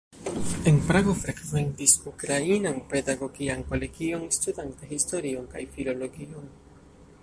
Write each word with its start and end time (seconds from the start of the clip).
En 0.69 0.77
Prago 0.87 1.13
frekventis 1.23 1.93
Ukrainan 2.13 2.79
pedagogian 2.95 3.61
kolegion, 3.73 4.27
studante 4.39 4.93
historion 4.97 5.49
kaj 5.57 5.67
filologion. 5.77 6.51